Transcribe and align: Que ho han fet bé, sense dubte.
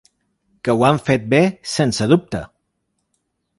Que 0.67 0.73
ho 0.77 0.85
han 0.87 1.01
fet 1.09 1.27
bé, 1.35 1.43
sense 1.73 2.09
dubte. 2.15 2.43